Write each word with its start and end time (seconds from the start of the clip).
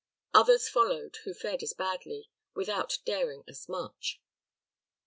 Others 0.33 0.67
followed, 0.67 1.17
who 1.25 1.33
fared 1.35 1.61
as 1.61 1.73
badly, 1.73 2.31
without 2.55 2.97
daring 3.05 3.43
as 3.47 3.69
much. 3.69 4.19